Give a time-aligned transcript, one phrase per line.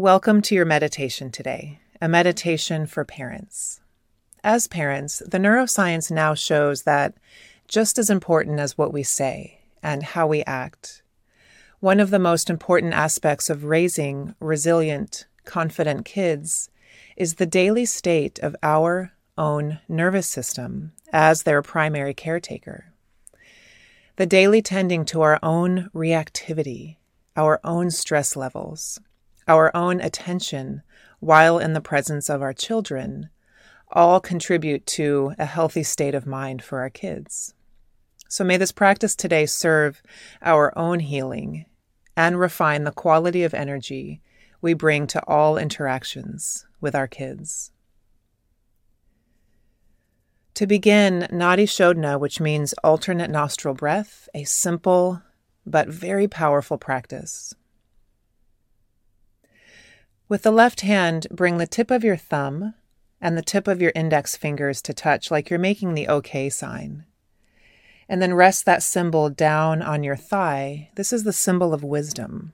[0.00, 3.82] Welcome to your meditation today, a meditation for parents.
[4.42, 7.12] As parents, the neuroscience now shows that
[7.68, 11.02] just as important as what we say and how we act,
[11.80, 16.70] one of the most important aspects of raising resilient, confident kids
[17.14, 22.86] is the daily state of our own nervous system as their primary caretaker.
[24.16, 26.96] The daily tending to our own reactivity,
[27.36, 28.98] our own stress levels,
[29.48, 30.82] our own attention
[31.20, 33.30] while in the presence of our children
[33.92, 37.54] all contribute to a healthy state of mind for our kids.
[38.28, 40.02] So may this practice today serve
[40.40, 41.66] our own healing
[42.16, 44.20] and refine the quality of energy
[44.60, 47.72] we bring to all interactions with our kids.
[50.54, 55.22] To begin, Nadi Shodhana, which means alternate nostril breath, a simple
[55.64, 57.54] but very powerful practice.
[60.30, 62.74] With the left hand, bring the tip of your thumb
[63.20, 67.04] and the tip of your index fingers to touch like you're making the OK sign.
[68.08, 70.90] And then rest that symbol down on your thigh.
[70.94, 72.52] This is the symbol of wisdom.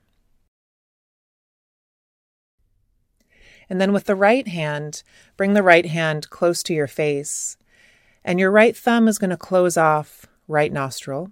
[3.68, 5.02] And then with the right hand,
[5.36, 7.58] bring the right hand close to your face.
[8.24, 11.30] And your right thumb is going to close off right nostril.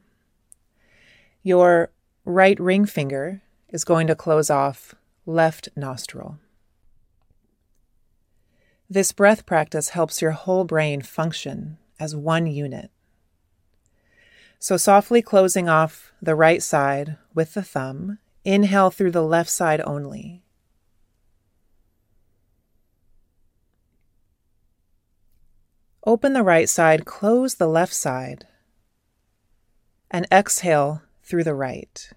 [1.43, 1.91] Your
[2.27, 4.95] right ring finger is going to close off
[5.27, 6.39] left nostril.
[8.89, 12.91] This breath practice helps your whole brain function as one unit.
[14.59, 19.81] So, softly closing off the right side with the thumb, inhale through the left side
[19.85, 20.43] only.
[26.07, 28.47] Open the right side, close the left side,
[30.11, 32.11] and exhale through the right.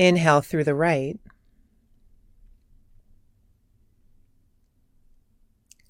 [0.00, 1.20] Inhale through the right.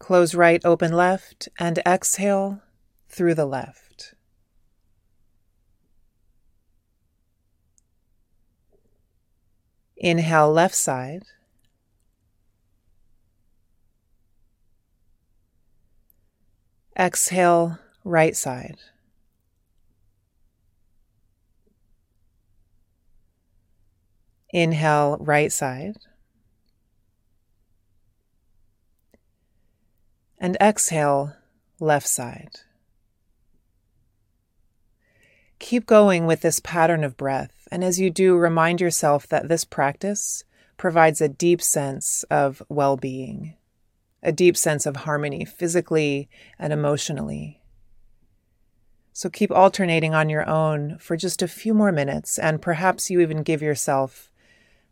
[0.00, 2.60] Close right, open left, and exhale
[3.09, 4.15] through the left.
[9.97, 11.22] Inhale left side.
[16.98, 18.78] Exhale right side.
[24.53, 25.97] Inhale, right side.
[30.38, 31.34] And exhale,
[31.78, 32.60] left side.
[35.59, 39.65] Keep going with this pattern of breath, and as you do, remind yourself that this
[39.65, 40.43] practice
[40.78, 43.55] provides a deep sense of well being,
[44.22, 47.60] a deep sense of harmony physically and emotionally.
[49.12, 53.21] So keep alternating on your own for just a few more minutes, and perhaps you
[53.21, 54.29] even give yourself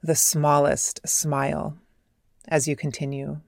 [0.03, 1.77] the smallest smile
[2.49, 3.41] as you continue.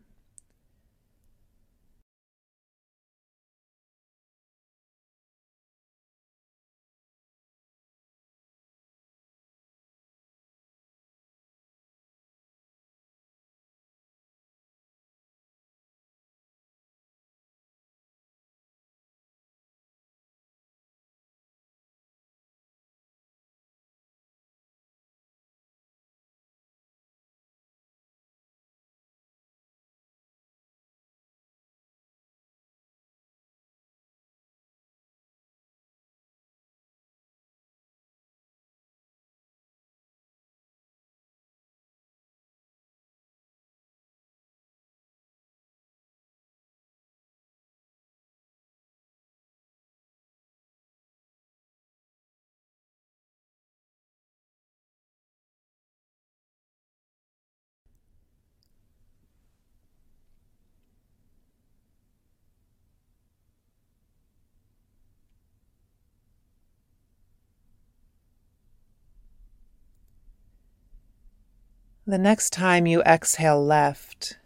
[72.10, 74.36] The next time you exhale left,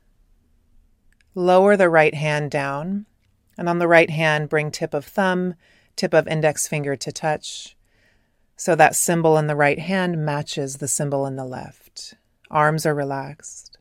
[1.34, 3.06] lower the right hand down,
[3.56, 5.54] and on the right hand, bring tip of thumb,
[5.96, 7.74] tip of index finger to touch.
[8.54, 12.12] So that symbol in the right hand matches the symbol in the left.
[12.50, 13.78] Arms are relaxed.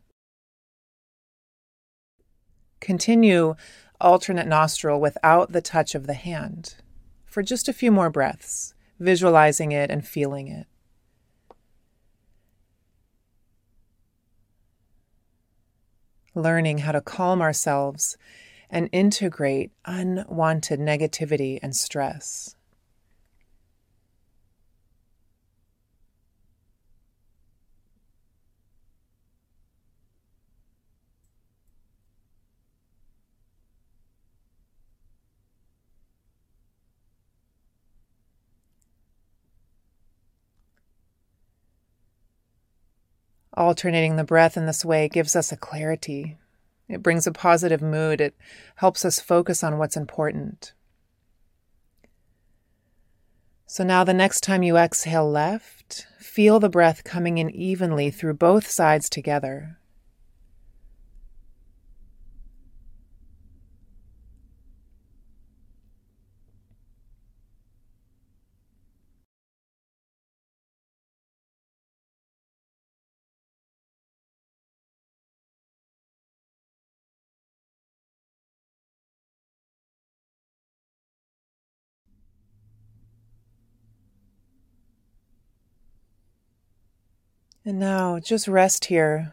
[2.80, 3.56] Continue
[4.00, 6.75] alternate nostril without the touch of the hand
[7.25, 10.68] for just a few more breaths, visualizing it and feeling it.
[16.35, 18.18] Learning how to calm ourselves
[18.69, 22.56] and integrate unwanted negativity and stress.
[43.56, 46.38] Alternating the breath in this way gives us a clarity.
[46.90, 48.20] It brings a positive mood.
[48.20, 48.36] It
[48.78, 50.74] helps us focus on what's important.
[53.66, 58.36] So now, the next time you exhale left, feel the breath coming in evenly through
[58.36, 59.78] both sides together.
[87.65, 89.31] And now just rest here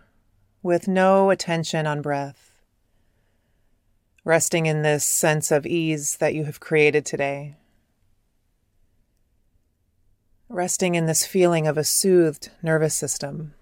[0.63, 2.53] with no attention on breath,
[4.25, 7.57] resting in this sense of ease that you have created today.
[10.49, 13.55] Resting in this feeling of a soothed nervous system.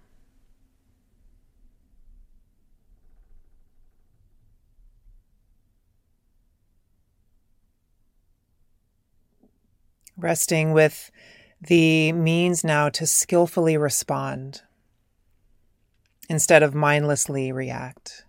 [10.19, 11.11] Resting with
[11.61, 14.63] the means now to skillfully respond
[16.29, 18.25] instead of mindlessly react.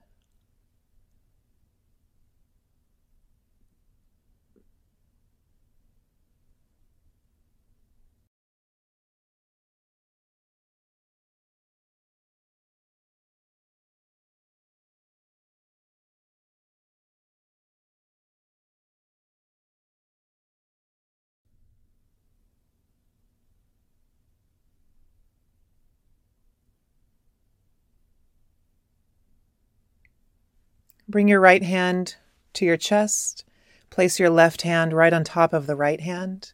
[31.10, 32.18] Bring your right hand
[32.54, 33.44] to your chest.
[33.90, 36.54] Place your left hand right on top of the right hand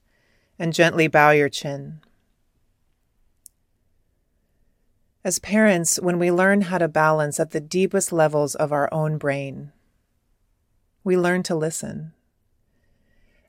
[0.57, 1.99] and gently bow your chin.
[5.25, 9.17] As parents, when we learn how to balance at the deepest levels of our own
[9.17, 9.73] brain,
[11.03, 12.13] we learn to listen.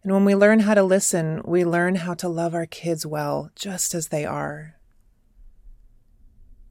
[0.02, 3.50] And when we learn how to listen, we learn how to love our kids well,
[3.54, 4.74] just as they are.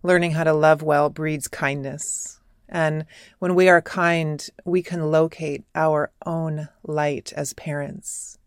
[0.04, 2.42] Learning how to love well breeds kindness.
[2.68, 3.06] And
[3.40, 8.38] when we are kind, we can locate our own light as parents.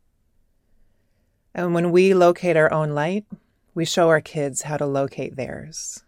[1.55, 3.25] And when we locate our own light,
[3.75, 6.03] we show our kids how to locate theirs.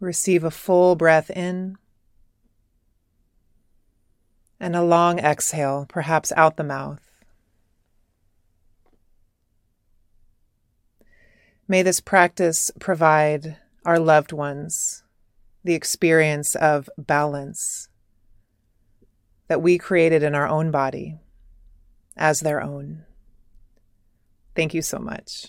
[0.00, 1.76] Receive a full breath in
[4.60, 7.07] and a long exhale, perhaps out the mouth.
[11.70, 15.04] May this practice provide our loved ones
[15.64, 17.90] the experience of balance
[19.48, 21.18] that we created in our own body
[22.16, 23.04] as their own.
[24.54, 25.48] Thank you so much.